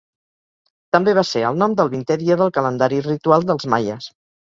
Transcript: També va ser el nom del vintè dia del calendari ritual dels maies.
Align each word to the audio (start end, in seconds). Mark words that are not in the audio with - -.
També 0.97 1.13
va 1.19 1.25
ser 1.33 1.45
el 1.51 1.61
nom 1.65 1.77
del 1.83 1.93
vintè 1.93 2.19
dia 2.25 2.41
del 2.43 2.53
calendari 2.59 3.07
ritual 3.13 3.51
dels 3.53 3.73
maies. 3.77 4.15